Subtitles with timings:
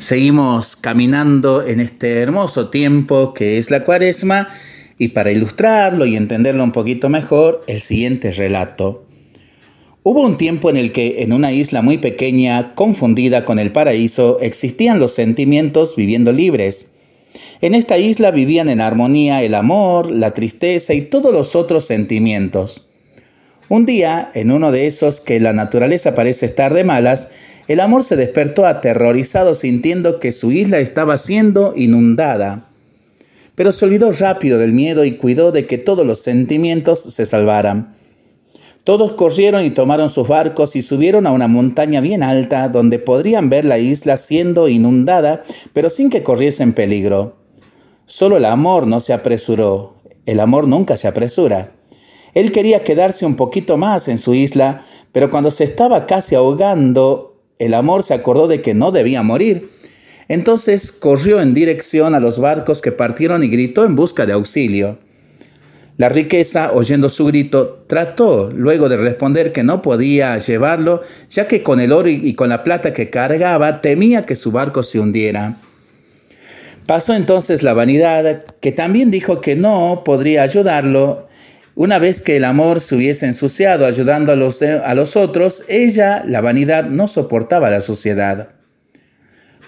[0.00, 4.48] Seguimos caminando en este hermoso tiempo que es la cuaresma
[4.96, 9.04] y para ilustrarlo y entenderlo un poquito mejor, el siguiente relato.
[10.02, 14.40] Hubo un tiempo en el que en una isla muy pequeña, confundida con el paraíso,
[14.40, 16.92] existían los sentimientos viviendo libres.
[17.60, 22.89] En esta isla vivían en armonía el amor, la tristeza y todos los otros sentimientos.
[23.70, 27.30] Un día, en uno de esos que la naturaleza parece estar de malas,
[27.68, 32.64] el amor se despertó aterrorizado sintiendo que su isla estaba siendo inundada.
[33.54, 37.94] Pero se olvidó rápido del miedo y cuidó de que todos los sentimientos se salvaran.
[38.82, 43.50] Todos corrieron y tomaron sus barcos y subieron a una montaña bien alta donde podrían
[43.50, 47.36] ver la isla siendo inundada, pero sin que corriesen peligro.
[48.06, 49.94] Solo el amor no se apresuró.
[50.26, 51.70] El amor nunca se apresura.
[52.34, 57.34] Él quería quedarse un poquito más en su isla, pero cuando se estaba casi ahogando,
[57.58, 59.70] el amor se acordó de que no debía morir.
[60.28, 64.98] Entonces corrió en dirección a los barcos que partieron y gritó en busca de auxilio.
[65.96, 71.62] La riqueza, oyendo su grito, trató luego de responder que no podía llevarlo, ya que
[71.62, 75.56] con el oro y con la plata que cargaba temía que su barco se hundiera.
[76.86, 81.28] Pasó entonces la vanidad, que también dijo que no podría ayudarlo,
[81.74, 86.22] una vez que el amor se hubiese ensuciado ayudando a los, a los otros, ella,
[86.26, 88.48] la vanidad, no soportaba la suciedad.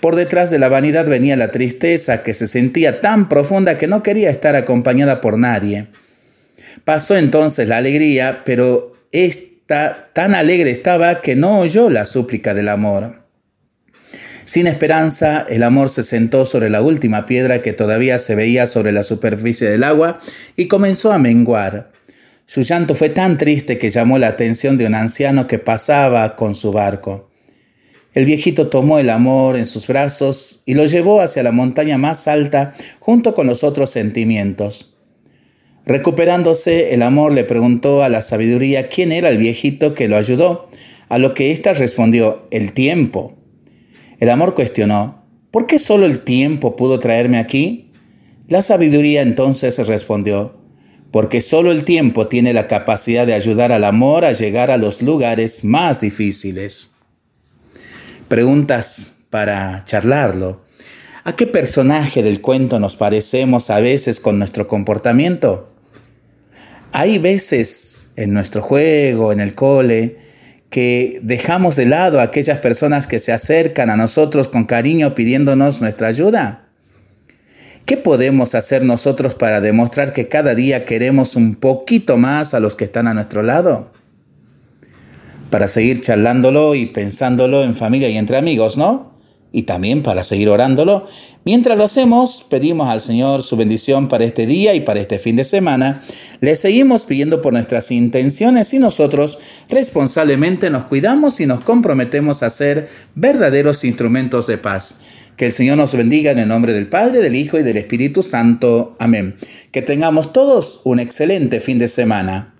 [0.00, 4.02] Por detrás de la vanidad venía la tristeza que se sentía tan profunda que no
[4.02, 5.86] quería estar acompañada por nadie.
[6.84, 12.68] Pasó entonces la alegría, pero esta tan alegre estaba que no oyó la súplica del
[12.68, 13.22] amor.
[14.44, 18.90] Sin esperanza, el amor se sentó sobre la última piedra que todavía se veía sobre
[18.90, 20.18] la superficie del agua
[20.56, 21.91] y comenzó a menguar.
[22.52, 26.54] Su llanto fue tan triste que llamó la atención de un anciano que pasaba con
[26.54, 27.30] su barco.
[28.12, 32.28] El viejito tomó el amor en sus brazos y lo llevó hacia la montaña más
[32.28, 34.94] alta junto con los otros sentimientos.
[35.86, 40.68] Recuperándose, el amor le preguntó a la sabiduría quién era el viejito que lo ayudó,
[41.08, 43.32] a lo que ésta respondió, el tiempo.
[44.20, 47.86] El amor cuestionó, ¿por qué solo el tiempo pudo traerme aquí?
[48.46, 50.60] La sabiduría entonces respondió,
[51.12, 55.02] porque solo el tiempo tiene la capacidad de ayudar al amor a llegar a los
[55.02, 56.94] lugares más difíciles.
[58.28, 60.62] Preguntas para charlarlo.
[61.24, 65.70] ¿A qué personaje del cuento nos parecemos a veces con nuestro comportamiento?
[66.92, 70.16] Hay veces en nuestro juego, en el cole,
[70.70, 75.82] que dejamos de lado a aquellas personas que se acercan a nosotros con cariño pidiéndonos
[75.82, 76.64] nuestra ayuda.
[77.86, 82.76] ¿Qué podemos hacer nosotros para demostrar que cada día queremos un poquito más a los
[82.76, 83.90] que están a nuestro lado?
[85.50, 89.10] Para seguir charlándolo y pensándolo en familia y entre amigos, ¿no?
[89.50, 91.08] Y también para seguir orándolo.
[91.44, 95.34] Mientras lo hacemos, pedimos al Señor su bendición para este día y para este fin
[95.34, 96.02] de semana.
[96.40, 99.38] Le seguimos pidiendo por nuestras intenciones y nosotros
[99.68, 105.00] responsablemente nos cuidamos y nos comprometemos a ser verdaderos instrumentos de paz.
[105.36, 108.22] Que el Señor nos bendiga en el nombre del Padre, del Hijo y del Espíritu
[108.22, 108.96] Santo.
[108.98, 109.34] Amén.
[109.70, 112.50] Que tengamos todos un excelente fin de semana.